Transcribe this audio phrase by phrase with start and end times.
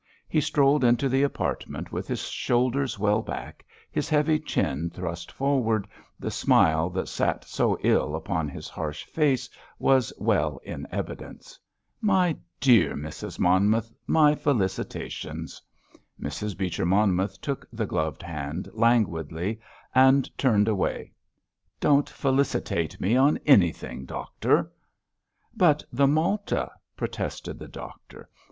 [0.27, 5.87] He strolled into the apartment with his shoulders well back, his heavy chin thrust forward,
[6.19, 11.59] the smile that sat so ill upon his harsh face was well in evidence.
[12.01, 13.37] "My dear Mrs.
[13.37, 15.61] Monmouth, my felicitations!"
[16.19, 16.57] Mrs.
[16.57, 19.59] Beecher Monmouth took the gloved hand languidly
[19.93, 21.11] and turned away.
[21.79, 24.71] "Don't felicitate me on anything, Doctor!"
[25.55, 28.27] "But the Malta!" protested the Doctor.